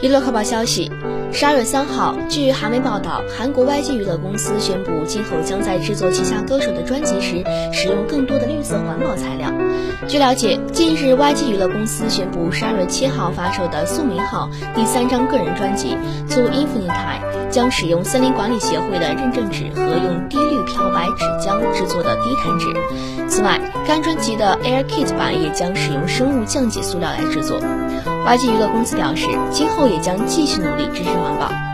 [0.00, 0.92] 娱乐快报消息：
[1.32, 9.52] 十二月三号，据韩媒报道，韩国 YG 娱乐公司宣布，今后将在制作旗下歌手的专辑时，使用更多的绿色环保材料。
[10.06, 15.96] 据了解，近日 YG 娱乐公司宣布，十二月七号发售的《宋明浩》第三张个人专辑
[16.32, 20.67] 《To Infinite》将使用森林管理协会的认证纸和用低氯漂白
[21.16, 22.66] 纸浆制作的低碳纸。
[23.28, 27.60] 此外，该专辑的 Air Kit 版也将使用生物降解塑料来制作。
[28.26, 31.67] YG 娱乐公司表示，今后也将继续努力支持环保。